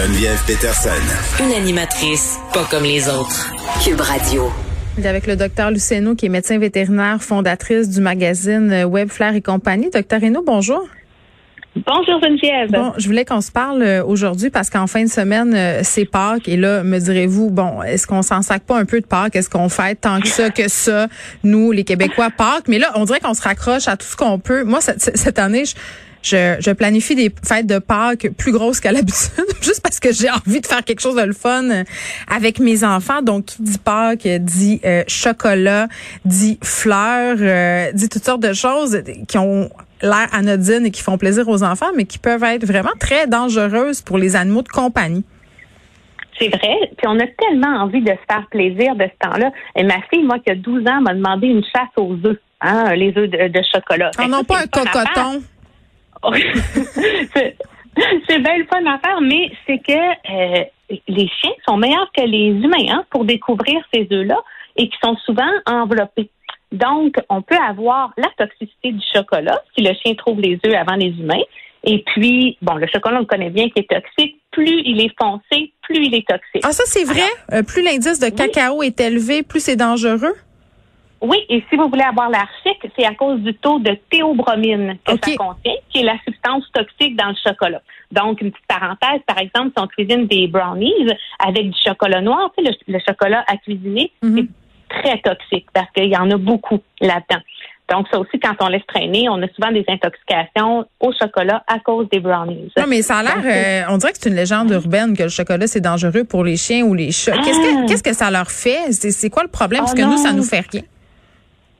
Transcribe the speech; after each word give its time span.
Geneviève 0.00 0.42
Peterson. 0.46 1.44
Une 1.44 1.52
animatrice 1.52 2.38
pas 2.54 2.64
comme 2.70 2.84
les 2.84 3.06
autres. 3.06 3.52
Cube 3.84 4.00
Radio. 4.00 4.50
Avec 5.04 5.26
le 5.26 5.36
docteur 5.36 5.70
Luceno, 5.70 6.14
qui 6.14 6.24
est 6.24 6.30
médecin 6.30 6.58
vétérinaire, 6.58 7.22
fondatrice 7.22 7.90
du 7.90 8.00
magazine 8.00 8.84
Web 8.84 9.10
Flair 9.10 9.34
et 9.34 9.42
compagnie. 9.42 9.90
Docteur 9.90 10.22
Reno, 10.22 10.42
bonjour. 10.42 10.88
Bonjour 11.76 12.18
Geneviève. 12.22 12.70
Bon, 12.70 12.94
je 12.96 13.06
voulais 13.08 13.26
qu'on 13.26 13.42
se 13.42 13.52
parle 13.52 13.82
euh, 13.82 14.02
aujourd'hui 14.02 14.48
parce 14.48 14.70
qu'en 14.70 14.86
fin 14.86 15.04
de 15.04 15.10
semaine, 15.10 15.52
euh, 15.54 15.80
c'est 15.82 16.06
Pâques. 16.06 16.48
Et 16.48 16.56
là, 16.56 16.82
me 16.82 16.98
direz-vous, 16.98 17.50
bon, 17.50 17.82
est-ce 17.82 18.06
qu'on 18.06 18.22
s'en 18.22 18.40
sac 18.40 18.62
pas 18.62 18.78
un 18.78 18.86
peu 18.86 19.02
de 19.02 19.06
Pâques? 19.06 19.36
Est-ce 19.36 19.50
qu'on 19.50 19.68
fête 19.68 20.00
tant 20.00 20.18
que 20.20 20.28
ça, 20.28 20.48
que 20.48 20.68
ça, 20.68 21.08
nous, 21.44 21.72
les 21.72 21.84
Québécois, 21.84 22.30
Pâques? 22.30 22.68
Mais 22.68 22.78
là, 22.78 22.90
on 22.94 23.04
dirait 23.04 23.20
qu'on 23.20 23.34
se 23.34 23.42
raccroche 23.42 23.86
à 23.86 23.98
tout 23.98 24.06
ce 24.06 24.16
qu'on 24.16 24.38
peut. 24.38 24.64
Moi, 24.64 24.80
cette, 24.80 25.14
cette 25.14 25.38
année, 25.38 25.66
je, 25.66 25.74
je, 26.22 26.56
je, 26.60 26.70
planifie 26.70 27.14
des 27.14 27.32
fêtes 27.42 27.66
de 27.66 27.78
Pâques 27.78 28.28
plus 28.36 28.52
grosses 28.52 28.80
qu'à 28.80 28.92
l'habitude, 28.92 29.44
juste 29.62 29.82
parce 29.82 30.00
que 30.00 30.12
j'ai 30.12 30.30
envie 30.30 30.60
de 30.60 30.66
faire 30.66 30.84
quelque 30.84 31.00
chose 31.00 31.16
de 31.16 31.22
le 31.22 31.32
fun 31.32 31.70
euh, 31.70 31.84
avec 32.28 32.58
mes 32.58 32.84
enfants. 32.84 33.22
Donc, 33.22 33.46
qui 33.46 33.62
dit 33.62 33.78
Pâques 33.78 34.26
dit 34.26 34.80
euh, 34.84 35.02
chocolat, 35.08 35.88
dit 36.24 36.58
fleurs, 36.62 37.36
euh, 37.40 37.92
dit 37.92 38.08
toutes 38.08 38.24
sortes 38.24 38.42
de 38.42 38.52
choses 38.52 39.02
qui 39.28 39.38
ont 39.38 39.70
l'air 40.02 40.28
anodines 40.32 40.86
et 40.86 40.90
qui 40.90 41.02
font 41.02 41.18
plaisir 41.18 41.48
aux 41.48 41.62
enfants, 41.62 41.90
mais 41.96 42.04
qui 42.04 42.18
peuvent 42.18 42.44
être 42.44 42.64
vraiment 42.64 42.92
très 42.98 43.26
dangereuses 43.26 44.00
pour 44.02 44.18
les 44.18 44.36
animaux 44.36 44.62
de 44.62 44.68
compagnie. 44.68 45.24
C'est 46.38 46.48
vrai. 46.48 46.90
Puis 46.96 47.06
on 47.06 47.18
a 47.18 47.26
tellement 47.26 47.82
envie 47.82 48.00
de 48.00 48.10
se 48.10 48.32
faire 48.32 48.46
plaisir 48.50 48.94
de 48.96 49.04
ce 49.04 49.28
temps-là. 49.28 49.50
Et 49.76 49.82
ma 49.82 50.00
fille, 50.10 50.24
moi, 50.24 50.38
qui 50.38 50.50
a 50.50 50.54
12 50.54 50.86
ans, 50.86 51.02
m'a 51.02 51.14
demandé 51.14 51.48
une 51.48 51.62
chasse 51.64 51.90
aux 51.96 52.16
œufs, 52.24 52.38
hein, 52.62 52.94
les 52.94 53.08
œufs 53.08 53.28
de, 53.28 53.48
de 53.48 53.60
chocolat. 53.74 54.10
On 54.18 54.28
n'a 54.28 54.42
pas 54.42 54.60
un 54.60 54.66
cocoton. 54.66 55.42
c'est 58.28 58.38
bien 58.38 58.58
le 58.58 58.66
fun 58.66 58.84
à 58.86 58.98
faire, 58.98 59.20
mais 59.20 59.50
c'est 59.66 59.78
que 59.78 59.92
euh, 59.92 60.64
les 61.08 61.28
chiens 61.28 61.52
sont 61.66 61.76
meilleurs 61.76 62.10
que 62.16 62.22
les 62.22 62.48
humains 62.48 62.88
hein, 62.88 63.04
pour 63.10 63.24
découvrir 63.24 63.80
ces 63.92 64.06
œufs-là 64.12 64.40
et 64.76 64.88
qui 64.88 64.96
sont 65.02 65.16
souvent 65.24 65.50
enveloppés. 65.66 66.30
Donc, 66.72 67.16
on 67.28 67.42
peut 67.42 67.58
avoir 67.68 68.12
la 68.16 68.28
toxicité 68.38 68.92
du 68.92 69.04
chocolat 69.12 69.60
si 69.74 69.82
le 69.82 69.92
chien 69.94 70.14
trouve 70.14 70.40
les 70.40 70.58
œufs 70.66 70.74
avant 70.74 70.96
les 70.96 71.08
humains. 71.08 71.42
Et 71.82 72.04
puis, 72.06 72.58
bon, 72.62 72.74
le 72.74 72.86
chocolat, 72.86 73.16
on 73.16 73.20
le 73.20 73.26
connaît 73.26 73.50
bien, 73.50 73.68
qui 73.70 73.80
est 73.80 73.88
toxique. 73.88 74.36
Plus 74.52 74.82
il 74.84 75.00
est 75.00 75.12
foncé, 75.20 75.72
plus 75.82 76.04
il 76.04 76.14
est 76.14 76.28
toxique. 76.28 76.62
Ah, 76.62 76.72
ça, 76.72 76.84
c'est 76.86 77.04
vrai? 77.04 77.28
Euh, 77.52 77.62
plus 77.62 77.82
l'indice 77.82 78.20
de 78.20 78.28
cacao 78.28 78.82
est 78.82 79.00
élevé, 79.00 79.42
plus 79.42 79.60
c'est 79.60 79.76
dangereux? 79.76 80.34
Oui, 81.22 81.38
et 81.50 81.62
si 81.68 81.76
vous 81.76 81.88
voulez 81.88 82.02
avoir 82.02 82.30
l'air 82.30 82.48
chic, 82.62 82.78
c'est 82.98 83.04
à 83.04 83.14
cause 83.14 83.40
du 83.40 83.52
taux 83.54 83.78
de 83.78 83.94
théobromine 84.10 84.96
que 85.04 85.12
ça 85.12 85.36
contient, 85.36 85.74
qui 85.90 85.98
est 86.00 86.04
la 86.04 86.16
substance 86.24 86.64
toxique 86.72 87.16
dans 87.16 87.28
le 87.28 87.34
chocolat. 87.46 87.82
Donc, 88.10 88.40
une 88.40 88.50
petite 88.50 88.66
parenthèse, 88.66 89.20
par 89.26 89.38
exemple, 89.38 89.70
si 89.76 89.82
on 89.82 89.86
cuisine 89.86 90.26
des 90.26 90.46
brownies 90.48 90.92
avec 91.46 91.70
du 91.70 91.78
chocolat 91.86 92.20
noir, 92.22 92.50
tu 92.56 92.64
sais, 92.64 92.72
le, 92.88 92.98
chocolat 93.06 93.44
à 93.48 93.56
cuisiner, 93.58 94.10
Mhm. 94.22 94.48
c'est 94.88 94.98
très 95.02 95.18
toxique 95.18 95.66
parce 95.74 95.90
qu'il 95.92 96.06
y 96.08 96.16
en 96.16 96.30
a 96.30 96.36
beaucoup 96.38 96.80
là-dedans. 97.00 97.42
Donc, 97.90 98.06
ça 98.12 98.18
aussi, 98.20 98.38
quand 98.40 98.54
on 98.60 98.68
laisse 98.68 98.86
traîner, 98.86 99.28
on 99.28 99.42
a 99.42 99.48
souvent 99.48 99.72
des 99.72 99.84
intoxications 99.88 100.86
au 101.00 101.12
chocolat 101.12 101.62
à 101.66 101.80
cause 101.80 102.08
des 102.10 102.20
brownies. 102.20 102.72
Non, 102.78 102.84
mais 102.88 103.02
ça 103.02 103.16
a 103.18 103.22
l'air, 103.24 103.42
euh, 103.44 103.92
on 103.92 103.98
dirait 103.98 104.12
que 104.12 104.18
c'est 104.20 104.30
une 104.30 104.36
légende 104.36 104.70
urbaine 104.70 105.16
que 105.16 105.24
le 105.24 105.28
chocolat, 105.28 105.66
c'est 105.66 105.80
dangereux 105.80 106.24
pour 106.24 106.44
les 106.44 106.56
chiens 106.56 106.84
ou 106.84 106.94
les 106.94 107.10
chats. 107.10 107.32
Qu'est-ce 107.44 107.58
que, 107.60 107.82
Ah. 107.82 107.86
qu'est-ce 107.88 108.02
que 108.04 108.12
ça 108.14 108.30
leur 108.30 108.50
fait? 108.50 108.92
C'est, 108.92 109.28
quoi 109.28 109.42
le 109.42 109.48
problème? 109.50 109.80
Parce 109.80 109.92
Oh 109.92 109.96
que 109.96 110.02
nous, 110.02 110.16
ça 110.18 110.32
nous 110.32 110.44
fait 110.44 110.64
rien. 110.72 110.82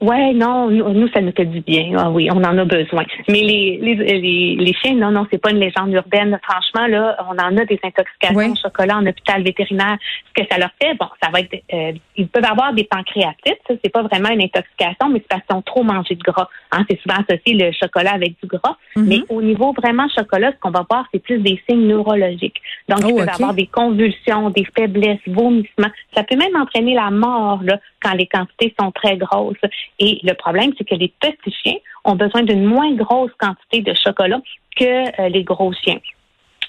Ouais, 0.01 0.33
non, 0.33 0.71
nous, 0.71 0.89
nous, 0.95 1.09
ça 1.09 1.21
nous 1.21 1.33
fait 1.33 1.45
du 1.45 1.61
bien. 1.61 1.93
Ah 1.99 2.11
oui, 2.11 2.29
on 2.33 2.39
en 2.43 2.57
a 2.57 2.65
besoin. 2.65 3.05
Mais 3.29 3.41
les, 3.43 3.79
les, 3.83 3.95
les, 3.97 4.57
les 4.57 4.73
chiens, 4.75 4.95
non, 4.95 5.11
non, 5.11 5.27
c'est 5.31 5.37
pas 5.37 5.51
une 5.51 5.59
légende 5.59 5.93
urbaine. 5.93 6.39
Franchement, 6.43 6.87
là, 6.87 7.17
on 7.29 7.33
en 7.39 7.57
a 7.59 7.65
des 7.67 7.79
intoxications 7.85 8.35
Oui. 8.37 8.51
au 8.51 8.55
chocolat 8.57 8.97
en 8.97 9.07
hôpital 9.07 9.43
vétérinaire. 9.43 9.99
Ce 10.29 10.43
que 10.43 10.49
ça 10.51 10.59
leur 10.59 10.71
fait, 10.81 10.95
bon, 10.95 11.07
ça 11.23 11.29
va 11.31 11.41
être, 11.41 11.55
euh, 11.75 11.93
ils 12.17 12.29
peuvent 12.29 12.45
avoir 12.51 12.73
des 12.73 12.85
pancréatites. 12.85 13.61
Ça, 13.69 13.75
c'est 13.85 13.93
pas 13.93 14.03
vraiment 14.03 14.31
une 14.31 14.43
intoxication, 14.43 15.11
mais 15.11 15.19
c'est 15.21 15.29
parce 15.29 15.43
qu'ils 15.47 15.57
ont 15.57 15.63
trop 15.63 15.83
mangé 15.83 16.15
de 16.15 16.23
gras. 16.23 16.49
Hein, 16.73 16.85
c'est 16.89 16.99
souvent 17.01 17.17
associé 17.29 17.55
le 17.55 17.71
chocolat 17.73 18.13
avec 18.15 18.37
du 18.43 18.47
gras. 18.49 18.77
Mhm. 18.97 19.05
Mais 19.07 19.19
au 19.29 19.43
niveau 19.43 19.75
vraiment 19.77 20.09
chocolat, 20.17 20.53
ce 20.53 20.59
qu'on 20.61 20.71
va 20.71 20.87
voir, 20.91 21.05
c'est 21.13 21.23
plus 21.23 21.39
des 21.41 21.61
signes 21.69 21.87
neurologiques. 21.87 22.61
Donc, 22.89 23.01
Oh, 23.05 23.09
ils 23.11 23.17
peuvent 23.17 23.29
avoir 23.35 23.55
des 23.55 23.67
convulsions, 23.67 24.49
des 24.51 24.65
faiblesses, 24.77 25.21
vomissements. 25.27 25.91
Ça 26.15 26.23
peut 26.25 26.37
même 26.37 26.57
entraîner 26.57 26.95
la 26.95 27.11
mort 27.11 27.61
là, 27.63 27.79
quand 28.03 28.15
les 28.15 28.27
quantités 28.27 28.75
sont 28.81 28.91
très 28.93 29.17
grosses. 29.19 29.57
Et 29.99 30.21
le 30.23 30.35
problème, 30.35 30.73
c'est 30.79 30.89
que 30.89 30.95
les 30.95 31.13
petits 31.21 31.55
chiens 31.63 31.77
ont 32.05 32.15
besoin 32.17 32.43
d'une 32.43 32.65
moins 32.65 32.93
grosse 32.95 33.33
quantité 33.39 33.83
de 33.83 33.95
chocolat 33.95 34.41
que 34.77 35.21
euh, 35.21 35.29
les 35.29 35.45
gros 35.45 35.73
chiens 35.85 35.99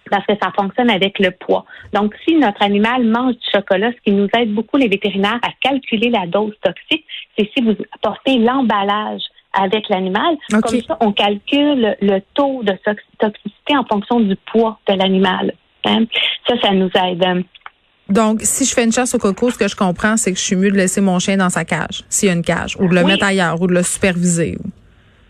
parce 0.09 0.25
que 0.25 0.33
ça 0.41 0.51
fonctionne 0.59 0.89
avec 0.89 1.19
le 1.19 1.29
poids. 1.31 1.63
Donc, 1.93 2.15
si 2.27 2.35
notre 2.35 2.63
animal 2.63 3.03
mange 3.03 3.35
du 3.35 3.45
chocolat, 3.53 3.91
ce 3.91 4.01
qui 4.03 4.11
nous 4.11 4.27
aide 4.35 4.51
beaucoup 4.51 4.75
les 4.77 4.87
vétérinaires 4.87 5.39
à 5.43 5.49
calculer 5.61 6.09
la 6.09 6.25
dose 6.25 6.53
toxique, 6.61 7.05
c'est 7.37 7.49
si 7.55 7.63
vous 7.63 7.75
apportez 7.93 8.39
l'emballage 8.39 9.21
avec 9.53 9.87
l'animal. 9.89 10.35
Comme 10.49 10.81
ça, 10.81 10.97
on 11.01 11.11
calcule 11.13 11.95
le 12.01 12.19
taux 12.33 12.63
de 12.63 12.73
tox- 12.83 13.03
toxicité 13.19 13.77
en 13.77 13.85
fonction 13.85 14.19
du 14.19 14.35
poids 14.35 14.79
de 14.89 14.95
l'animal. 14.95 15.53
hein? 15.85 16.05
Ça, 16.47 16.55
ça 16.61 16.71
nous 16.71 16.89
aide. 16.95 17.45
Donc, 18.11 18.39
si 18.43 18.65
je 18.65 18.73
fais 18.73 18.83
une 18.83 18.91
chasse 18.91 19.13
au 19.15 19.17
coco, 19.17 19.49
ce 19.51 19.57
que 19.57 19.67
je 19.67 19.75
comprends, 19.75 20.17
c'est 20.17 20.31
que 20.31 20.37
je 20.37 20.43
suis 20.43 20.55
mieux 20.55 20.71
de 20.71 20.77
laisser 20.77 21.01
mon 21.01 21.17
chien 21.19 21.37
dans 21.37 21.49
sa 21.49 21.65
cage, 21.65 22.03
s'il 22.09 22.27
y 22.27 22.31
a 22.31 22.35
une 22.35 22.43
cage, 22.43 22.75
ou 22.79 22.87
de 22.87 22.93
le 22.95 23.01
Oui. 23.01 23.11
mettre 23.11 23.25
ailleurs, 23.25 23.61
ou 23.61 23.67
de 23.67 23.73
le 23.73 23.83
superviser. 23.83 24.57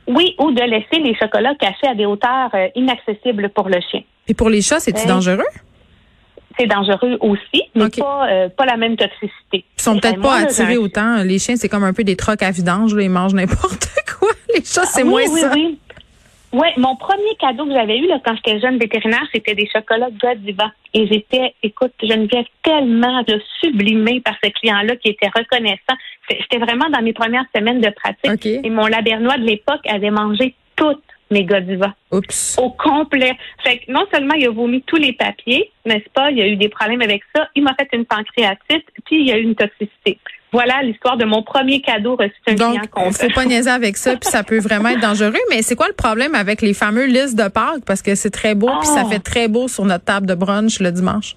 Oui, 0.08 0.36
ou 0.40 0.52
de 0.52 0.62
laisser 0.62 1.00
les 1.02 1.16
chocolats 1.16 1.56
cachés 1.60 1.88
à 1.90 1.96
des 1.96 2.06
hauteurs 2.06 2.50
euh, 2.54 2.68
inaccessibles 2.76 3.50
pour 3.50 3.70
le 3.70 3.80
chien. 3.90 4.02
Puis 4.26 4.34
pour 4.34 4.50
les 4.50 4.62
chats, 4.62 4.80
c'est-tu 4.80 5.02
Hey. 5.02 5.08
dangereux? 5.08 5.44
C'est 6.60 6.68
dangereux 6.68 7.18
aussi, 7.22 7.64
mais 7.76 7.90
pas, 7.98 8.28
euh, 8.30 8.50
pas 8.50 8.66
la 8.66 8.76
même 8.78 8.98
toxicité. 8.98 9.64
Ils 9.78 9.82
sont 9.82 9.98
peut-être 9.98 10.18
Euh, 10.18 10.22
moi, 10.22 10.38
pas 10.38 10.44
attirés 10.44 10.78
autant. 10.78 11.24
Les 11.24 11.40
chiens, 11.40 11.56
c'est 11.56 11.70
comme 11.70 11.84
un 11.86 11.94
peu 11.94 12.04
des 12.04 12.18
trocs 12.18 12.44
à 12.44 12.52
vidange. 12.52 12.94
Là, 12.94 13.04
ils 13.04 13.10
mangent 13.10 13.34
n'importe 13.34 13.88
quoi. 14.20 14.30
Les 14.54 14.64
chats, 14.66 14.86
c'est 14.86 15.04
oui, 15.04 15.10
moins 15.10 15.22
oui, 15.32 15.40
ça. 15.40 15.52
Oui, 15.54 15.62
Oui, 15.66 15.80
mon 16.54 16.96
premier 16.96 17.36
cadeau 17.40 17.66
que 17.66 17.74
j'avais 17.74 17.98
eu 17.98 18.08
là, 18.08 18.20
quand 18.24 18.36
j'étais 18.36 18.60
jeune 18.60 18.78
vétérinaire, 18.78 19.26
c'était 19.34 19.56
des 19.56 19.68
chocolats 19.72 20.10
Godiva. 20.12 20.72
Et 20.94 21.08
j'étais, 21.08 21.54
écoute, 21.64 21.94
Geneviève, 22.02 22.46
tellement 22.64 23.24
là, 23.26 23.36
sublimée 23.62 24.20
par 24.22 24.36
ce 24.44 24.50
client-là 24.50 24.96
qui 24.98 25.10
était 25.10 25.30
reconnaissant. 25.34 25.96
J'étais 26.30 26.58
vraiment 26.58 26.90
dans 26.90 27.02
mes 27.02 27.14
premières 27.14 27.46
semaines 27.56 27.80
de 27.80 27.90
pratique. 27.90 28.46
Et 28.46 28.70
mon 28.70 28.88
labernois 28.88 29.38
de 29.38 29.44
l'époque 29.44 29.82
avait 29.88 30.12
mangé 30.12 30.56
toutes 30.76 31.04
mes 31.32 31.46
Godiva 31.46 31.96
Oups. 32.12 32.58
au 32.60 32.70
complet. 32.72 33.38
Fait 33.64 33.80
que 33.80 33.92
non 33.92 34.06
seulement 34.14 34.34
il 34.36 34.46
a 34.48 34.52
vomi 34.52 34.82
tous 34.84 34.98
les 34.98 35.14
papiers, 35.14 35.72
n'est-ce 35.86 36.10
pas, 36.14 36.30
il 36.30 36.38
y 36.38 36.42
a 36.42 36.48
eu 36.48 36.58
des 36.58 36.70
problèmes 36.70 37.02
avec 37.02 37.24
ça, 37.34 37.48
il 37.56 37.64
m'a 37.64 37.74
fait 37.76 37.88
une 37.94 38.06
pancréatite, 38.06 38.86
puis 39.06 39.22
il 39.22 39.28
y 39.28 39.32
a 39.32 39.38
eu 39.38 39.44
une 39.44 39.56
toxicité. 39.56 40.20
Voilà 40.52 40.82
l'histoire 40.84 41.16
de 41.18 41.24
mon 41.26 41.44
premier 41.44 41.80
cadeau 41.82 42.16
reçu 42.18 42.34
d'un 42.46 42.56
Donc, 42.56 42.72
client 42.74 42.84
content. 42.92 43.12
faut 43.12 43.30
pas 43.34 43.46
niaiser 43.46 43.70
avec 43.70 43.96
ça, 43.96 44.12
puis 44.18 44.30
ça 44.30 44.44
peut 44.44 44.60
vraiment 44.60 44.90
être 44.90 45.00
dangereux. 45.00 45.32
Mais 45.50 45.62
c'est 45.62 45.76
quoi 45.78 45.88
le 45.88 45.94
problème 45.94 46.36
avec 46.36 46.62
les 46.62 46.74
fameux 46.74 47.06
listes 47.06 47.38
de 47.38 47.48
Pâques? 47.48 47.86
Parce 47.86 48.02
que 48.02 48.16
c'est 48.16 48.32
très 48.32 48.54
beau, 48.54 48.68
puis 48.80 48.88
ça 48.88 49.04
Oh. 49.06 49.10
fait 49.10 49.20
très 49.20 49.48
beau 49.48 49.68
sur 49.70 49.86
notre 49.86 50.04
table 50.04 50.28
de 50.28 50.36
brunch 50.36 50.80
le 50.82 50.92
dimanche. 50.92 51.36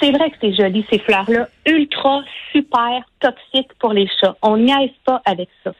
C'est 0.00 0.10
vrai 0.10 0.30
que 0.30 0.36
c'est 0.40 0.52
joli, 0.54 0.84
ces 0.90 0.98
fleurs-là. 0.98 1.48
Ultra, 1.66 2.22
super 2.50 3.02
toxiques 3.20 3.72
pour 3.78 3.92
les 3.92 4.08
chats. 4.20 4.34
On 4.42 4.56
niaise 4.56 4.90
pas 5.06 5.22
avec 5.24 5.48
ça. 5.62 5.72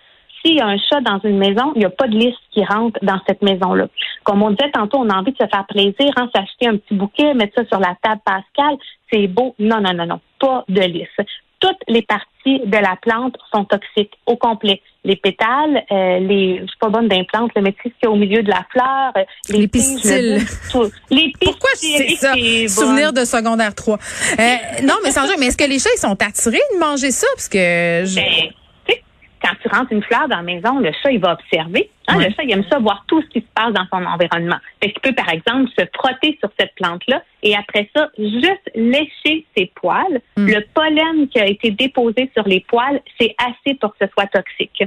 S'il 0.44 0.56
y 0.56 0.60
a 0.60 0.66
un 0.66 0.76
chat 0.78 1.00
dans 1.00 1.18
une 1.24 1.38
maison, 1.38 1.72
il 1.74 1.78
n'y 1.80 1.84
a 1.86 1.90
pas 1.90 2.06
de 2.06 2.16
liste 2.16 2.38
qui 2.52 2.62
rentre 2.64 3.00
dans 3.02 3.18
cette 3.26 3.42
maison-là. 3.42 3.88
Comme 4.22 4.42
on 4.42 4.50
disait 4.50 4.70
tantôt, 4.70 4.98
on 4.98 5.08
a 5.08 5.14
envie 5.16 5.32
de 5.32 5.38
se 5.38 5.48
faire 5.48 5.64
plaisir, 5.66 6.12
hein, 6.16 6.28
s'acheter 6.34 6.68
un 6.68 6.76
petit 6.76 6.94
bouquet, 6.94 7.32
mettre 7.34 7.54
ça 7.56 7.66
sur 7.66 7.80
la 7.80 7.96
table 8.02 8.20
Pascal. 8.24 8.76
C'est 9.12 9.26
beau. 9.26 9.54
Non, 9.58 9.80
non, 9.80 9.94
non, 9.94 10.06
non. 10.06 10.20
Pas 10.38 10.64
de 10.68 10.82
liste. 10.82 11.10
Toutes 11.64 11.78
les 11.88 12.02
parties 12.02 12.60
de 12.66 12.76
la 12.76 12.94
plante 13.00 13.36
sont 13.50 13.64
toxiques 13.64 14.12
au 14.26 14.36
complet. 14.36 14.82
Les 15.02 15.16
pétales, 15.16 15.82
euh, 15.90 16.18
les, 16.18 16.58
je 16.60 16.66
suis 16.66 16.78
pas 16.78 16.90
bonne 16.90 17.08
ce 17.88 17.94
qu'il 17.94 18.04
y 18.04 18.06
a 18.06 18.10
au 18.10 18.16
milieu 18.16 18.42
de 18.42 18.50
la 18.50 18.66
fleur, 18.70 19.12
euh, 19.16 19.24
les, 19.48 19.56
Les 19.56 19.62
le 19.62 19.68
pistils. 19.68 20.38
bout, 20.38 20.70
tout. 20.70 20.90
Les 21.10 21.32
Pourquoi 21.40 21.70
pistils, 21.72 22.16
ça? 22.18 22.32
c'est 22.34 22.62
bon. 22.64 22.68
Souvenir 22.68 23.12
de 23.14 23.24
secondaire 23.24 23.74
3. 23.74 23.96
Euh, 23.98 24.42
non, 24.82 24.94
mais 25.02 25.10
sans 25.10 25.26
jeu, 25.26 25.34
mais 25.38 25.46
est-ce 25.46 25.56
que 25.56 25.64
les 25.64 25.78
chats, 25.78 25.90
ils 25.96 26.00
sont 26.00 26.20
attirés 26.22 26.60
de 26.74 26.78
manger 26.78 27.10
ça? 27.10 27.26
Parce 27.34 27.48
que 27.48 28.02
je... 28.04 28.14
Ben, 28.16 28.50
quand 29.44 29.54
tu 29.60 29.68
rentres 29.68 29.92
une 29.92 30.02
fleur 30.02 30.26
dans 30.28 30.36
la 30.36 30.42
maison, 30.42 30.78
le 30.78 30.90
chat, 31.02 31.10
il 31.10 31.20
va 31.20 31.32
observer. 31.32 31.90
Hein, 32.08 32.18
Le 32.18 32.30
chat, 32.34 32.44
il 32.44 32.52
aime 32.52 32.64
ça, 32.70 32.78
voir 32.78 33.04
tout 33.06 33.20
ce 33.22 33.28
qui 33.28 33.40
se 33.40 33.46
passe 33.54 33.72
dans 33.74 33.86
son 33.92 34.04
environnement. 34.04 34.56
Fait 34.82 34.90
qu'il 34.90 35.00
peut, 35.00 35.14
par 35.14 35.28
exemple, 35.28 35.70
se 35.78 35.84
frotter 35.94 36.38
sur 36.40 36.50
cette 36.58 36.74
plante-là 36.76 37.22
et 37.42 37.54
après 37.54 37.90
ça, 37.94 38.08
juste 38.18 38.70
lécher 38.74 39.44
ses 39.56 39.70
poils. 39.74 40.20
Mm. 40.36 40.46
Le 40.46 40.64
pollen 40.72 41.28
qui 41.28 41.38
a 41.40 41.46
été 41.46 41.70
déposé 41.70 42.30
sur 42.34 42.48
les 42.48 42.60
poils, 42.60 43.00
c'est 43.20 43.34
assez 43.38 43.76
pour 43.76 43.94
que 43.96 44.06
ce 44.06 44.12
soit 44.12 44.26
toxique. 44.28 44.82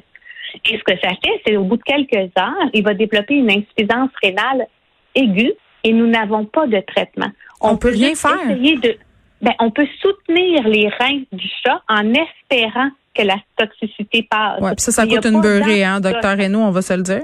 Et 0.66 0.78
ce 0.78 0.84
que 0.84 0.98
ça 1.04 1.10
fait, 1.24 1.42
c'est 1.46 1.58
au 1.58 1.64
bout 1.64 1.78
de 1.78 1.84
quelques 1.84 2.32
heures, 2.40 2.70
il 2.74 2.84
va 2.84 2.94
développer 2.94 3.36
une 3.36 3.52
insuffisance 3.52 4.10
rénale 4.24 4.66
aiguë 5.14 5.54
et 5.84 5.94
nous 5.94 6.08
n'avons 6.08 6.46
pas 6.46 6.66
de 6.68 6.80
traitement. 6.80 7.30
On 7.62 7.78
peut 7.78 7.92
rien 7.92 8.16
faire. 8.16 8.40
essayer 8.50 8.78
de, 8.78 8.98
ben, 9.42 9.54
on 9.60 9.72
peut 9.72 9.88
soutenir 10.02 10.68
les 10.68 10.88
reins 10.88 11.22
du 11.32 11.48
chat 11.64 11.82
en 11.90 12.14
espérant 12.14 12.90
que 13.18 13.24
la 13.24 13.38
toxicité 13.58 14.28
passe. 14.30 14.62
Ouais, 14.62 14.76
puis 14.76 14.84
ça, 14.84 14.92
ça 14.92 15.08
coûte 15.08 15.26
une 15.26 15.42
beurrée, 15.42 15.84
hein, 15.84 16.00
docteur 16.00 16.38
Reynaud, 16.38 16.62
on 16.62 16.72
va 16.72 16.82
se 16.82 16.94
le 16.94 17.02
dire. 17.02 17.24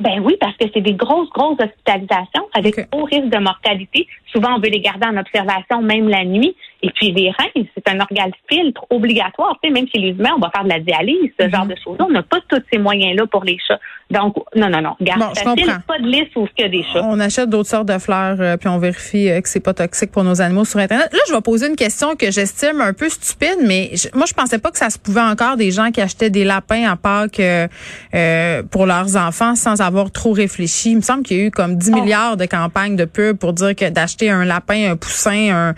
Ben 0.00 0.20
oui, 0.20 0.36
parce 0.40 0.56
que 0.56 0.64
c'est 0.72 0.80
des 0.80 0.94
grosses, 0.94 1.28
grosses 1.30 1.58
hospitalisations 1.60 2.48
avec 2.54 2.78
Ok. 2.78 2.86
haut 2.92 3.04
risque 3.04 3.28
de 3.28 3.38
mortalité. 3.38 4.06
Souvent, 4.32 4.56
on 4.56 4.58
veut 4.58 4.70
les 4.70 4.80
garder 4.80 5.06
en 5.06 5.16
observation 5.16 5.82
même 5.82 6.08
la 6.08 6.24
nuit. 6.24 6.56
Et 6.82 6.90
puis, 6.94 7.12
les 7.12 7.30
reins, 7.30 7.62
c'est 7.74 7.88
un 7.88 8.00
organe 8.00 8.32
filtre 8.50 8.84
obligatoire. 8.90 9.56
Tu 9.62 9.68
sais, 9.68 9.72
même 9.74 9.86
chez 9.94 10.00
les 10.00 10.10
humains, 10.10 10.30
on 10.36 10.40
va 10.40 10.50
faire 10.50 10.64
de 10.64 10.68
la 10.68 10.80
dialyse, 10.80 11.30
ce 11.38 11.46
Mhm. 11.46 11.52
genre 11.52 11.66
de 11.66 11.74
choses. 11.82 11.96
On 12.00 12.10
n'a 12.10 12.22
pas 12.22 12.38
tous 12.48 12.60
ces 12.72 12.78
moyens-là 12.78 13.26
pour 13.30 13.44
les 13.44 13.56
chats. 13.66 13.78
Donc, 14.10 14.34
non, 14.56 14.68
non, 14.68 14.82
non. 14.82 14.94
Garde 15.00 15.20
Bon, 15.20 15.28
facile, 15.34 15.72
pas 15.86 15.98
de 15.98 16.06
liste 16.06 16.32
y 16.58 16.62
a 16.64 16.68
des 16.68 16.82
chats. 16.82 17.02
On 17.04 17.18
achète 17.20 17.48
d'autres 17.48 17.68
sortes 17.70 17.86
de 17.88 17.98
fleurs, 17.98 18.36
euh, 18.40 18.56
puis 18.56 18.68
on 18.68 18.78
vérifie 18.78 19.30
euh, 19.30 19.40
que 19.40 19.48
c'est 19.48 19.60
pas 19.60 19.72
toxique 19.74 20.10
pour 20.10 20.22
nos 20.24 20.40
animaux 20.42 20.64
sur 20.64 20.80
Internet. 20.80 21.08
Là, 21.12 21.18
je 21.28 21.32
vais 21.32 21.40
poser 21.40 21.68
une 21.68 21.76
question 21.76 22.14
que 22.16 22.30
j'estime 22.30 22.80
un 22.80 22.92
peu 22.92 23.08
stupide, 23.08 23.58
mais 23.64 23.90
je- 23.94 24.08
moi, 24.14 24.26
je 24.26 24.34
pensais 24.34 24.58
pas 24.58 24.70
que 24.70 24.76
ça 24.78 24.90
se 24.90 24.98
pouvait 24.98 25.20
encore 25.22 25.56
des 25.56 25.70
gens 25.70 25.90
qui 25.92 26.00
achetaient 26.00 26.30
des 26.30 26.44
lapins 26.44 26.90
à 26.90 26.96
Pâques 26.96 27.40
euh, 27.40 27.68
euh, 28.14 28.62
pour 28.70 28.86
leurs 28.86 29.16
enfants 29.16 29.54
sans 29.54 29.80
avoir 29.80 30.10
trop 30.10 30.32
réfléchi. 30.32 30.90
Il 30.90 30.96
me 30.96 31.00
semble 31.02 31.22
qu'il 31.22 31.36
y 31.38 31.40
a 31.40 31.44
eu 31.44 31.50
comme 31.50 31.76
10 31.76 31.92
milliards 31.92 32.36
de 32.36 32.44
campagnes 32.46 32.96
de 32.96 33.04
pub 33.04 33.38
pour 33.38 33.52
dire 33.52 33.74
que 33.74 33.88
d'acheter 33.88 34.28
un 34.30 34.44
lapin, 34.44 34.90
un 34.92 34.96
poussin, 34.96 35.70
un 35.70 35.74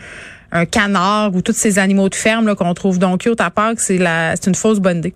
un 0.54 0.64
canard 0.64 1.34
ou 1.34 1.42
tous 1.42 1.52
ces 1.52 1.78
animaux 1.78 2.08
de 2.08 2.14
ferme 2.14 2.54
qu'on 2.54 2.72
trouve 2.72 2.98
donc 2.98 3.22
cute 3.22 3.40
à 3.40 3.50
Pâques, 3.50 3.80
c'est 3.80 3.98
la 3.98 4.36
c'est 4.36 4.46
une 4.48 4.54
fausse 4.54 4.78
bonne 4.78 4.98
idée. 4.98 5.14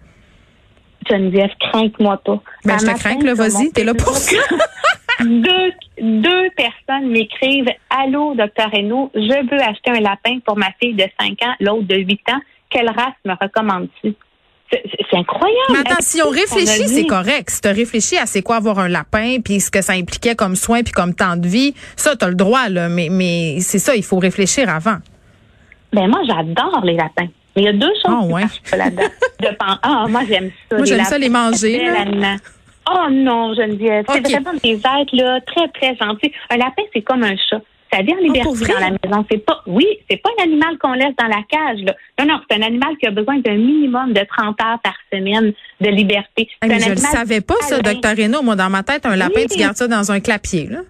Geneviève, 1.09 1.51
crains-moi 1.61 2.21
pas. 2.25 2.43
Ben, 2.65 2.75
je 2.75 2.81
te 2.81 2.87
matin, 2.87 2.99
crains, 2.99 3.25
là, 3.25 3.35
vas-y, 3.35 3.71
t'es 3.71 3.85
là 3.85 3.95
pour 3.95 4.19
Facebook, 4.19 4.43
deux, 5.21 5.73
deux 6.03 6.51
personnes 6.57 7.11
m'écrivent 7.11 7.71
Allô, 7.89 8.35
docteur 8.35 8.71
Renaud, 8.71 9.11
je 9.15 9.21
veux 9.21 9.63
acheter 9.63 9.91
un 9.91 10.01
lapin 10.01 10.41
pour 10.45 10.59
ma 10.59 10.71
fille 10.83 10.95
de 10.95 11.05
5 11.19 11.31
ans, 11.45 11.55
l'autre 11.61 11.87
de 11.87 11.97
8 11.97 12.21
ans. 12.33 12.41
Quelle 12.69 12.89
race 12.89 13.15
me 13.25 13.33
recommande-tu? 13.41 14.15
C'est 14.71 15.17
incroyable. 15.17 15.73
Mais 15.73 15.79
attends, 15.79 16.01
si 16.01 16.21
on 16.21 16.29
réfléchit, 16.29 16.89
c'est 16.89 17.07
correct. 17.07 17.49
Si 17.49 17.63
tu 17.63 17.69
réfléchi 17.69 18.19
à 18.19 18.27
c'est 18.27 18.43
quoi 18.43 18.57
avoir 18.57 18.79
un 18.81 18.89
lapin, 18.89 19.39
puis 19.43 19.61
ce 19.61 19.71
que 19.71 19.81
ça 19.81 19.95
impliquait 19.95 20.35
comme 20.35 20.57
soin, 20.57 20.83
puis 20.83 20.93
comme 20.93 21.15
temps 21.15 21.37
de 21.37 21.49
vie, 21.49 21.73
ça, 21.97 22.17
tu 22.17 22.25
as 22.27 22.29
le 22.29 22.35
droit, 22.35 22.69
là. 22.69 22.91
Mais, 22.91 23.09
mais 23.11 23.61
c'est 23.61 23.79
ça, 23.79 23.97
il 23.97 24.03
faut 24.03 24.19
réfléchir 24.19 24.69
avant. 24.69 24.99
Ben, 25.93 26.09
moi, 26.09 26.21
j'adore 26.27 26.83
les 26.85 26.95
lapins. 26.95 27.29
Mais 27.57 27.63
il 27.63 27.65
y 27.65 27.69
a 27.69 27.73
deux 27.73 27.87
choses 28.05 28.05
Ah, 28.07 28.21
qui 28.27 28.33
ouais. 28.33 28.79
là-dedans. 28.79 29.03
Ah, 29.83 30.07
moi, 30.09 30.23
j'aime 30.29 30.51
ça. 30.71 30.77
Moi, 30.77 30.87
j'aime 30.87 31.05
ça 31.05 31.19
les 31.19 31.29
manger. 31.29 31.81
Oh 32.91 33.11
non, 33.11 33.55
Geneviève. 33.55 34.05
Ok. 34.09 34.21
C'est 34.25 34.33
vraiment 34.33 34.59
des 34.63 34.75
êtres 34.75 35.15
là, 35.17 35.41
très, 35.43 35.69
très 35.69 35.97
gentils. 35.97 36.33
Un 36.51 36.57
lapin, 36.57 36.83
c'est 36.95 37.03
comme 37.03 37.23
un 37.23 37.37
chat. 37.37 37.61
Ça 37.93 38.03
vit 38.03 38.13
en 38.13 38.17
liberté 38.19 38.49
Ah, 38.51 38.55
vrai? 38.55 38.73
dans 38.75 38.81
la 38.81 38.91
maison. 38.91 39.27
C'est 39.31 39.39
pas, 39.45 39.63
oui, 39.67 39.87
c'est 40.11 40.19
pas 40.19 40.29
un 40.39 40.43
animal 40.45 40.77
qu'on 40.79 40.93
laisse 40.93 41.15
dans 41.19 41.27
la 41.27 41.43
cage, 41.49 41.81
là. 41.85 41.95
Non, 42.19 42.27
non, 42.27 42.41
c'est 42.49 42.57
un 42.59 42.63
animal 42.63 42.97
qui 42.99 43.07
a 43.07 43.11
besoin 43.11 43.39
d'un 43.39 43.57
minimum 43.57 44.13
de 44.13 44.21
30 44.37 44.61
heures 44.63 44.79
par 44.83 44.95
semaine 45.13 45.53
de 45.81 45.89
liberté. 45.89 46.49
Mais 46.63 46.75
un 46.75 46.79
je 46.79 46.85
animal 46.91 46.99
savais 47.13 47.41
pas, 47.41 47.55
ça, 47.63 47.79
docteur 47.81 48.15
Reynaud. 48.17 48.43
Moi, 48.43 48.57
dans 48.57 48.69
ma 48.71 48.83
tête, 48.83 49.07
un 49.07 49.17
lapin, 49.17 49.41
Oui. 49.41 49.47
tu 49.51 49.59
gardes 49.59 49.77
ça 49.77 49.89
dans 49.89 50.13
un 50.13 50.21
clapier, 50.21 50.67
là. 50.67 50.81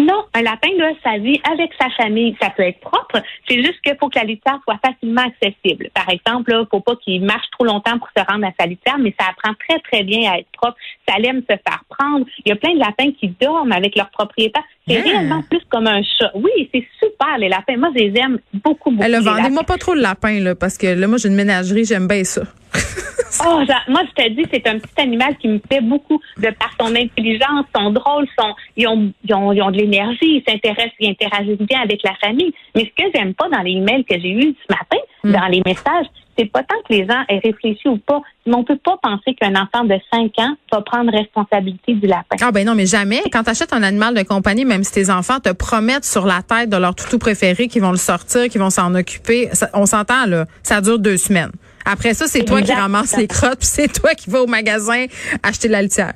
Non, 0.00 0.24
un 0.34 0.42
lapin, 0.42 0.68
là, 0.78 0.92
ça 1.04 1.18
vit 1.18 1.40
avec 1.50 1.70
sa 1.80 1.88
famille. 1.90 2.36
Ça 2.40 2.50
peut 2.50 2.62
être 2.62 2.80
propre. 2.80 3.20
C'est 3.48 3.56
juste 3.62 3.80
qu'il 3.82 3.96
faut 3.98 4.08
que 4.08 4.18
la 4.18 4.24
litière 4.24 4.58
soit 4.64 4.78
facilement 4.84 5.22
accessible. 5.22 5.88
Par 5.94 6.08
exemple, 6.08 6.52
il 6.58 6.66
faut 6.70 6.80
pas 6.80 6.96
qu'il 6.96 7.22
marche 7.24 7.46
trop 7.52 7.64
longtemps 7.64 7.98
pour 7.98 8.08
se 8.16 8.22
rendre 8.30 8.46
à 8.46 8.50
sa 8.58 8.66
litière, 8.66 8.98
mais 8.98 9.14
ça 9.18 9.26
apprend 9.30 9.54
très, 9.68 9.78
très 9.80 10.02
bien 10.04 10.30
à 10.32 10.38
être 10.38 10.48
propre. 10.52 10.76
Ça 11.08 11.16
aime 11.22 11.40
se 11.42 11.56
faire 11.56 11.84
prendre. 11.88 12.24
Il 12.44 12.48
y 12.50 12.52
a 12.52 12.56
plein 12.56 12.74
de 12.74 12.78
lapins 12.78 13.10
qui 13.18 13.28
dorment 13.40 13.72
avec 13.72 13.96
leur 13.96 14.10
propriétaire. 14.10 14.62
C'est 14.88 14.98
Ah. 14.98 15.02
réellement 15.02 15.42
plus 15.42 15.60
comme 15.68 15.86
un 15.86 16.02
chat. 16.02 16.30
Oui, 16.34 16.68
c'est 16.72 16.86
super, 17.02 17.38
les 17.38 17.48
lapins. 17.48 17.76
Moi, 17.76 17.90
je 17.96 18.02
les 18.04 18.18
aime 18.20 18.38
beaucoup, 18.54 18.90
beaucoup. 18.90 19.04
Elle 19.04 19.12
les 19.12 19.20
vendez-moi 19.20 19.62
pas 19.64 19.76
trop 19.78 19.94
le 19.94 20.00
lapin, 20.00 20.40
là, 20.40 20.54
parce 20.54 20.78
que 20.78 20.86
là, 20.86 21.06
moi, 21.06 21.18
j'ai 21.18 21.28
une 21.28 21.34
ménagerie, 21.36 21.84
j'aime 21.84 22.06
bien 22.08 22.24
ça. 22.24 22.42
Oh, 23.46 23.60
moi, 23.88 24.02
je 24.16 24.22
te 24.22 24.28
dis, 24.30 24.44
c'est 24.52 24.66
un 24.68 24.78
petit 24.78 25.00
animal 25.00 25.36
qui 25.38 25.48
me 25.48 25.58
plaît 25.58 25.80
beaucoup 25.80 26.20
de 26.38 26.48
par 26.50 26.70
son 26.80 26.94
intelligence, 26.94 27.64
son 27.74 27.90
drôle, 27.90 28.26
son, 28.38 28.54
ils 28.76 28.86
ont, 28.86 29.12
ils 29.24 29.34
ont, 29.34 29.52
ils 29.52 29.62
ont 29.62 29.70
de 29.70 29.78
l'énergie, 29.78 30.18
ils 30.22 30.44
s'intéressent, 30.46 30.92
ils 31.00 31.10
interagissent 31.10 31.58
bien 31.66 31.80
avec 31.80 32.00
la 32.04 32.14
famille. 32.20 32.52
Mais 32.74 32.84
ce 32.96 33.02
que 33.04 33.10
j'aime 33.14 33.34
pas 33.34 33.48
dans 33.48 33.62
les 33.62 33.72
emails 33.72 34.04
que 34.04 34.18
j'ai 34.20 34.30
eus 34.30 34.54
ce 34.68 34.74
matin, 34.74 34.98
dans 35.24 35.46
les 35.48 35.62
messages, 35.66 36.06
c'est 36.38 36.46
pas 36.50 36.62
tant 36.62 36.76
que 36.88 36.94
les 36.94 37.06
gens 37.06 37.22
aient 37.28 37.40
réfléchi 37.44 37.86
ou 37.88 37.98
pas, 37.98 38.22
mais 38.46 38.54
on 38.54 38.64
peut 38.64 38.78
pas 38.82 38.96
penser 39.02 39.34
qu'un 39.34 39.54
enfant 39.54 39.84
de 39.84 39.94
5 40.10 40.30
ans 40.38 40.54
va 40.72 40.80
prendre 40.80 41.12
responsabilité 41.12 41.92
du 41.94 42.06
lapin. 42.06 42.36
Ah 42.40 42.50
ben 42.50 42.66
non, 42.66 42.74
mais 42.74 42.86
jamais. 42.86 43.20
Quand 43.30 43.42
tu 43.42 43.50
achètes 43.50 43.72
un 43.74 43.82
animal 43.82 44.14
de 44.14 44.22
compagnie, 44.22 44.64
même 44.64 44.82
si 44.82 44.92
tes 44.92 45.10
enfants 45.10 45.40
te 45.40 45.52
promettent 45.52 46.04
sur 46.06 46.24
la 46.24 46.40
tête 46.42 46.70
de 46.70 46.76
leur 46.78 46.94
toutou 46.94 47.18
préféré 47.18 47.68
qu'ils 47.68 47.82
vont 47.82 47.90
le 47.90 47.98
sortir, 47.98 48.48
qu'ils 48.48 48.60
vont 48.60 48.70
s'en 48.70 48.94
occuper, 48.94 49.48
ça- 49.52 49.68
on 49.74 49.84
s'entend 49.84 50.24
là, 50.26 50.46
ça 50.62 50.80
dure 50.80 50.98
deux 50.98 51.18
semaines. 51.18 51.50
Après 51.84 52.14
ça, 52.14 52.26
c'est 52.26 52.44
toi 52.44 52.62
qui 52.62 52.72
ramasses 52.72 53.16
les 53.16 53.26
crottes, 53.26 53.58
puis 53.58 53.68
c'est 53.68 53.92
toi 53.92 54.14
qui 54.14 54.30
vas 54.30 54.42
au 54.42 54.46
magasin 54.46 55.06
acheter 55.42 55.68
la 55.68 55.82
litière. 55.82 56.14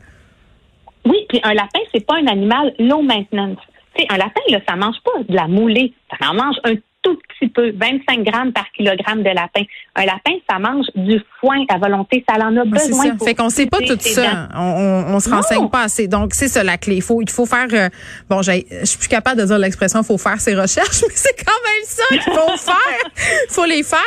Oui, 1.05 1.27
puis 1.29 1.41
un 1.43 1.55
lapin, 1.55 1.81
c'est 1.93 2.05
pas 2.05 2.17
un 2.17 2.27
animal 2.27 2.75
low 2.79 3.03
maintenance. 3.03 3.59
Tu 3.95 4.03
sais, 4.03 4.07
un 4.11 4.17
lapin, 4.17 4.41
là, 4.49 4.59
ça 4.67 4.77
mange 4.77 4.97
pas 5.05 5.23
de 5.29 5.35
la 5.35 5.47
moulée. 5.47 5.93
Ça 6.11 6.31
en 6.31 6.35
mange 6.35 6.57
un 6.65 6.75
tout 7.05 7.17
petit 7.29 7.49
peu, 7.51 7.71
25 7.73 8.25
grammes 8.25 8.53
par 8.53 8.65
kilogramme 8.77 9.23
de 9.23 9.29
lapin. 9.31 9.63
Un 9.95 10.07
lapin, 10.07 10.33
ça 10.51 10.59
mange 10.59 10.87
du 10.97 11.21
foin 11.41 11.65
à 11.69 11.79
volonté. 11.79 12.25
Ça 12.29 12.35
en 12.45 12.57
a 12.57 12.63
C'est 12.65 12.89
besoin. 12.89 13.05
ça. 13.05 13.11
pour 13.17 13.27
Fait 13.29 13.35
qu'on 13.35 13.51
sait 13.51 13.67
pas 13.67 13.79
tout 13.79 13.97
ça. 14.01 14.49
On, 14.57 14.61
on, 14.61 15.15
on 15.15 15.21
se 15.21 15.29
Non. 15.31 15.37
renseigne 15.37 15.69
pas 15.69 15.83
assez. 15.83 16.09
Donc, 16.09 16.35
c'est 16.35 16.49
ça 16.49 16.65
la 16.65 16.79
clé. 16.79 16.97
Il 16.97 17.03
faut, 17.03 17.21
il 17.23 17.31
faut 17.31 17.47
faire, 17.47 17.67
euh, 17.73 17.89
bon, 18.29 18.43
j'ai- 18.43 18.67
je 18.81 18.85
suis 18.87 18.99
plus 18.99 19.09
capable 19.09 19.41
de 19.41 19.47
dire 19.47 19.59
l'expression 19.59 20.03
faut 20.03 20.19
faire 20.19 20.41
ses 20.41 20.55
recherches, 20.55 21.03
mais 21.09 21.15
c'est 21.15 21.45
quand 21.45 21.53
même 21.53 21.85
ça 21.85 22.03
qu'il 22.09 22.23
faut 22.23 22.57
faire. 22.73 23.45
faut 23.51 23.65
les 23.67 23.83
faire. 23.83 23.99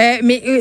Euh, 0.00 0.16
mais, 0.24 0.42
euh, 0.46 0.60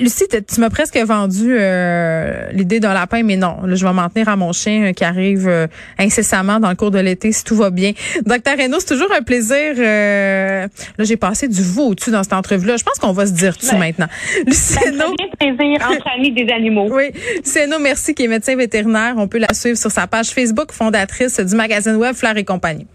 Lucie, 0.00 0.28
t- 0.28 0.42
tu 0.44 0.60
m'as 0.60 0.70
presque 0.70 0.96
vendu 0.98 1.56
euh, 1.58 2.48
l'idée 2.52 2.78
d'un 2.80 2.92
lapin, 2.94 3.22
mais 3.22 3.36
non. 3.36 3.62
Là, 3.64 3.74
je 3.74 3.84
vais 3.86 3.92
m'en 3.92 4.08
tenir 4.08 4.28
à 4.28 4.36
mon 4.36 4.52
chien 4.52 4.84
euh, 4.88 4.92
qui 4.92 5.04
arrive 5.04 5.48
euh, 5.48 5.66
incessamment 5.98 6.60
dans 6.60 6.68
le 6.70 6.76
cours 6.76 6.90
de 6.90 6.98
l'été 6.98 7.32
si 7.32 7.42
tout 7.44 7.56
va 7.56 7.70
bien. 7.70 7.92
Docteur 8.26 8.56
Reynaud, 8.56 8.78
c'est 8.80 8.88
toujours 8.94 9.12
un 9.16 9.22
plaisir. 9.22 9.74
euh, 9.78 10.66
là, 10.98 11.04
j'ai 11.04 11.16
passé 11.30 11.48
du 11.48 11.62
veau 11.62 11.88
au-dessus 11.88 12.10
dans 12.10 12.22
cette 12.22 12.32
entrevue-là. 12.32 12.76
Je 12.76 12.82
pense 12.84 12.98
qu'on 12.98 13.12
va 13.12 13.26
se 13.26 13.32
dire 13.32 13.56
tu 13.56 13.66
Ouais. 13.66 13.78
maintenant. 13.78 14.08
Fait 14.50 14.90
bien 14.90 15.10
plaisir 15.38 15.88
entre 15.88 16.06
amis 16.16 16.32
des 16.32 16.52
animaux. 16.52 16.88
oui, 16.90 17.10
nous, 17.70 17.78
merci, 17.78 18.14
qui 18.14 18.24
est 18.24 18.28
médecin 18.28 18.56
vétérinaire. 18.56 19.14
On 19.16 19.28
peut 19.28 19.38
la 19.38 19.52
suivre 19.54 19.78
sur 19.78 19.90
sa 19.90 20.06
page 20.06 20.30
Facebook, 20.30 20.72
fondatrice 20.72 21.38
du 21.38 21.54
magazine 21.54 21.94
web 21.96 22.14
Fleur 22.14 22.36
et 22.36 22.44
compagnie. 22.44 22.86